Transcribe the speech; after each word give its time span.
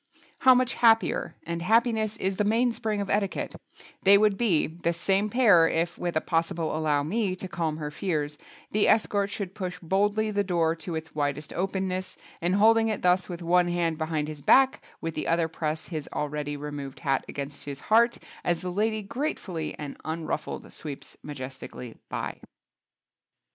How 0.39 0.55
much 0.55 0.73
happier—and 0.73 1.61
happiness 1.61 2.17
is 2.17 2.37
the 2.37 2.43
mainspring 2.43 3.01
of 3.01 3.09
etiquette—they 3.11 4.17
would 4.17 4.35
be, 4.35 4.65
this 4.65 4.97
same 4.97 5.29
pair, 5.29 5.67
if 5.67 5.95
(with 5.95 6.15
a 6.17 6.21
possible 6.21 6.75
"allow 6.75 7.03
me" 7.03 7.35
to 7.35 7.47
calm 7.47 7.77
her 7.77 7.91
fears) 7.91 8.39
the 8.71 8.87
escort 8.87 9.29
should 9.29 9.53
push 9.53 9.77
boldly 9.79 10.31
the 10.31 10.43
door 10.43 10.75
to 10.77 10.95
its 10.95 11.13
widest 11.13 11.53
openness 11.53 12.17
and 12.41 12.55
holding 12.55 12.87
it 12.87 13.03
thus 13.03 13.29
with 13.29 13.43
one 13.43 13.67
hand 13.67 13.99
behind 13.99 14.27
his 14.27 14.41
back, 14.41 14.81
with 15.01 15.13
the 15.13 15.27
other 15.27 15.47
press 15.47 15.89
his 15.89 16.09
already 16.11 16.57
removed 16.57 17.01
hat 17.01 17.23
against 17.29 17.65
his 17.65 17.79
heart 17.81 18.17
as 18.43 18.61
the 18.61 18.71
lady 18.71 19.03
grateful 19.03 19.57
and 19.77 19.97
unruffled 20.03 20.73
sweeps 20.73 21.15
majestically 21.21 21.95
by. 22.09 22.41